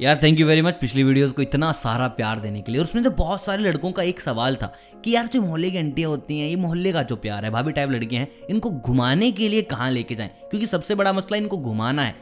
[0.00, 2.86] यार thank you very much पिछली videos को इतना सारा प्यार देने के लिए। और
[2.86, 4.72] उसमें तो बहुत सारे लड़कों का एक सवाल था
[5.04, 7.72] कि यार, जो मोहल्ले की आंटियाँ होती हैं, ये मोहल्ले का जो प्यार है, भाभी
[7.72, 10.30] टाइप लड़कियाँ हैं, इनको घुमाने के लिए कहाँ लेके जाएँ?
[10.50, 12.14] क्योंकि सबसे बड़ा मसला इनको घुमाना है।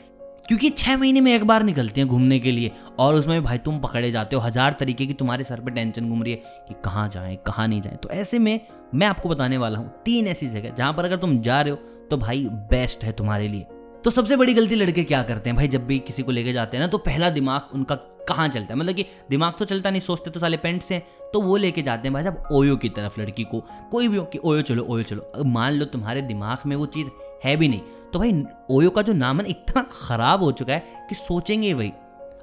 [0.48, 3.78] क्योंकि छह महीने में एक बार निकलती हैं घूमने के लिए। और उसमें भाई, तुम
[3.78, 7.08] पकड़े जाते हो हज़ार तरीके की तुम्हारे सर पे टेंशन घूम रही है कि कहाँ
[7.08, 8.60] जाएँ, कहाँ नहीं जाएँ। तो ऐसे में
[8.94, 12.06] मैं आपको बताने वाला हूँ, तीन ऐसी जगह जहाँ पर अगर तुम जा रहे हो
[12.10, 13.66] तो भाई बेस्ट है तुम्हारे लिए।
[14.04, 15.56] तो सबसे बड़ी गलती लड़के क्या करते हैं?
[15.56, 17.94] भाई, जब भी किसी को लेके जाते हैं ना तो पहला दिमाग उनका
[18.28, 18.78] कहाँ चलता है?
[18.80, 20.98] मतलब कि दिमाग तो चलता नहीं, सोचते तो साले पेंट से
[21.32, 23.60] तो वो लेके जाते हैं भाई साहब, ओयो की तरफ़ लड़की को।
[23.92, 27.08] कोई भी हो कि ओयो, चलो ओयो, चलो। मान लो तुम्हारे दिमाग में वो चीज़
[27.44, 27.80] है भी नहीं
[28.12, 31.92] तो भाई, ओयो का जो नाम है इतना ख़राब हो चुका है कि सोचेंगे भाई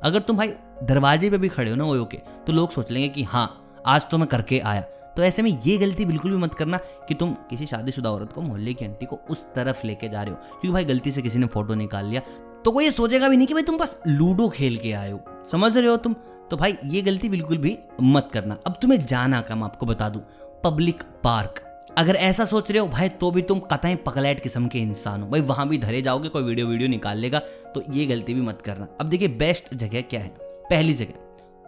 [0.03, 0.53] अगर तुम भाई
[0.84, 2.17] दरवाजे पे भी खड़े हो ना ओयो के
[2.48, 3.48] तो लोग सोच लेंगे कि हाँ
[3.85, 4.84] आज तो मैं करके आया।
[5.17, 8.41] तो ऐसे में ये गलती बिल्कुल भी मत करना कि तुम किसी शादीशुदा औरत को,
[8.41, 11.39] मोहल्ले की आंटी को उस तरफ़ लेके जा रहे हो। क्योंकि भाई गलती से किसी
[11.39, 12.21] ने फ़ोटो निकाल लिया
[12.65, 15.20] तो कोई ये सोचेगा भी नहीं कि भाई तुम बस लूडो खेल के आए हो।
[15.51, 16.13] समझ रहे हो तुम?
[16.51, 20.09] तो भाई ये गलती बिल्कुल भी मत करना। अब तुम्हें जाना का मैं आपको बता
[20.09, 20.21] दूँ।
[20.63, 21.62] Public park.
[21.97, 25.29] अगर ऐसा सोच रहे हो, भाई तो भी तुम कतई पगलैट किस्म के इंसान हो।
[25.29, 27.40] भाई वहाँ भी धरे जाओगे, कोई वीडियो वीडियो निकाल लेगा
[27.75, 30.31] तो ये गलती भी मत करना। अब देखिए, बेस्ट जगह क्या है?
[30.41, 31.24] पहली जगह।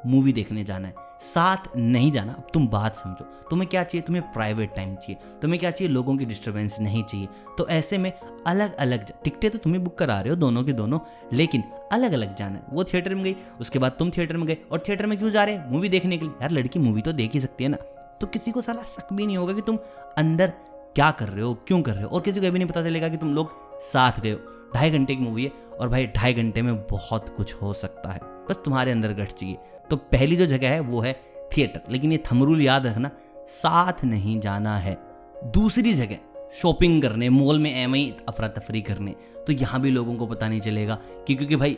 [0.08, 4.02] मूवी देखने जाना है। साथ नहीं जाना, अब तुम बात समझो। तुम्हें क्या चाहिए?
[4.02, 5.94] तुम्हें प्राइवेट टाइम चाहिए। तुम्हें क्या चाहिए?
[5.94, 7.27] लोगों की डिस्टर्बेंस नहीं चाहिए।
[7.58, 8.13] तो ऐसे में
[8.47, 11.00] अलग अलग टिकटें तो तुम्हें बुक करा रहे हो दोनों के दोनों,
[11.33, 14.58] लेकिन अलग अलग जाना है। वो थिएटर में गई, उसके बाद तुम थिएटर में गए,
[14.72, 15.72] और थिएटर में क्यों जा रहे हैं?
[15.72, 17.78] मूवी देखने के लिए। यार, लड़की मूवी तो देख ही सकती है ना।
[18.22, 19.78] तो किसी को साला शक भी नहीं होगा कि तुम
[20.17, 20.47] अंदर
[20.95, 22.09] क्या कर रहे हो, क्यों कर रहे हो?
[22.09, 25.16] और किसी को भी नहीं पता चलेगा कि तुम लोग साथ गए हो। ढाई घंटे
[25.16, 28.92] की मूवी है, और भाई, ढाई घंटे में बहुत कुछ हो सकता है। बस तुम्हारे
[28.92, 29.58] अंदर गट चाहिए
[29.90, 31.20] तो पहली जो जगह है, वो है
[31.58, 33.12] थिएटर। लेकिन ये थमरूल याद रखना,
[33.48, 34.98] साथ नहीं जाना है।
[35.45, 36.17] दूसरी जगह,
[36.53, 39.16] शॉपिंग करने, मॉल में एम आई अफरा तफरी करने।
[39.48, 41.78] तो यहाँ भी लोगों को पता नहीं चलेगा कि क्योंकि भाई,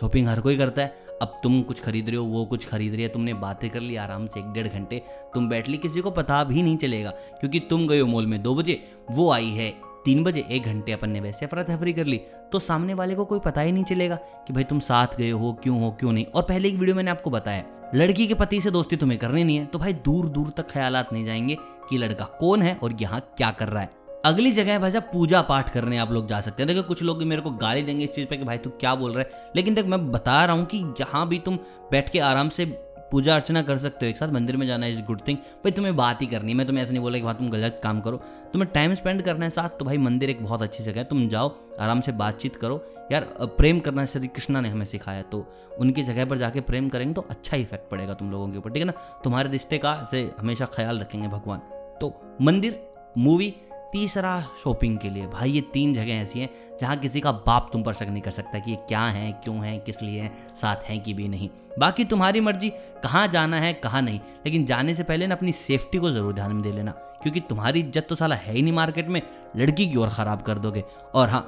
[0.00, 3.02] शॉपिंग हर कोई करता है। अब तुम कुछ खरीद रहे हो, वो कुछ खरीद रही
[3.02, 5.02] है, तुमने बातें कर ली आराम से एक डेढ़ घंटे,
[5.34, 8.42] तुम बैठ ली, किसी को पता भी नहीं चलेगा। क्योंकि तुम गए हो मॉल में
[8.42, 12.06] दो बजे, वो आई है तीन बजे, एक घंटे अपन ने वैसे अफरा तफरी कर
[12.06, 12.20] ली
[12.52, 14.16] तो सामने वाले को कोई पता ही नहीं चलेगा
[14.46, 17.10] कि भाई तुम साथ गए हो, क्यों हो, क्यों नहीं। और पहले एक वीडियो मैंने
[17.10, 20.50] आपको बताया लड़की के पति से दोस्ती तुम्हें करनी नहीं है तो भाई दूर दूर
[20.56, 21.56] तक ख्याल नहीं जाएँगे
[21.90, 25.02] कि लड़का कौन है और यहाँ क्या कर रहा है। अगली जगह है भाई साहब
[25.12, 28.04] पूजा पाठ करने आप लोग जा सकते हैं। देखो, कुछ लोग मेरे को गाली देंगे
[28.04, 30.56] इस चीज़ पे कि भाई तू क्या बोल रहा है, लेकिन देख, मैं बता रहा
[30.56, 31.56] हूँ कि जहाँ भी तुम
[31.90, 32.64] बैठ के आराम से
[33.10, 35.94] पूजा अर्चना कर सकते हो एक साथ, मंदिर में जाना इज़ गुड थिंग भाई, तुम्हें
[35.96, 38.16] बात ही करनी है। मैं तुम्हें ऐसा नहीं बोला कि भाई तुम गलत काम करो।
[38.52, 41.28] तुम्हें टाइम स्पेंड करना है साथ तो भाई मंदिर एक बहुत अच्छी जगह है। तुम
[41.28, 43.26] जाओ, आराम से बातचीत करो। यार
[43.58, 45.44] प्रेम करना श्री कृष्णा ने हमें सिखाया तो
[45.78, 48.82] उनकी जगह पर जाके प्रेम करेंगे तो अच्छा इफ़ेक्ट पड़ेगा तुम लोगों के ऊपर, ठीक
[48.82, 48.92] है ना?
[49.24, 51.58] तुम्हारे रिश्ते का से हमेशा ख्याल रखेंगे भगवान।
[52.00, 52.80] तो मंदिर
[53.18, 53.54] मूवी
[53.92, 56.48] तीसरा शॉपिंग के लिए। भाई, ये तीन जगह ऐसी हैं
[56.80, 59.56] जहाँ किसी का बाप तुम पर शक नहीं कर सकता कि ये क्या है, क्यों
[59.56, 62.70] है, किस लिए हैं, साथ हैं कि भी नहीं। बाकी तुम्हारी मर्ज़ी,
[63.02, 66.52] कहाँ जाना है, कहाँ नहीं। लेकिन जाने से पहले ना अपनी सेफ्टी को ज़रूर ध्यान
[66.52, 66.90] में दे लेना,
[67.22, 69.22] क्योंकि तुम्हारी इज़्ज़त तो साला है ही नहीं मार्केट में।
[69.56, 70.84] लड़की की ओर ख़राब कर दोगे।
[71.14, 71.46] और हाँ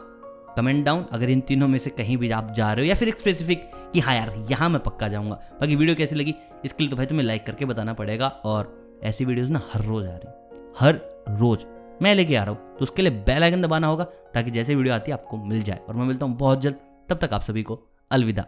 [0.56, 3.08] कमेंट डाउन अगर इन तीनों में से कहीं भी आप जा रहे हो या फिर
[3.08, 6.34] एक स्पेसिफिक कि हाँ यार, यहाँ मैं पक्का जाऊँगा। बाकी वीडियो कैसी लगी?
[6.64, 10.06] इसके लिए तो भाई तुम्हें लाइक करके बताना पड़ेगा और ऐसी वीडियोज़ ना हर रोज़
[10.06, 10.40] आ रही
[10.78, 11.00] हर
[11.30, 11.64] रोज़।
[12.02, 14.04] मैं लेके आ रहा हूँ तो उसके लिए बेल आइकन दबाना होगा
[14.34, 16.76] ताकि जैसे वीडियो आती है आपको मिल जाए। और मैं मिलता हूँ बहुत जल्द,
[17.08, 17.80] तब तक आप सभी को
[18.10, 18.44] अलविदा।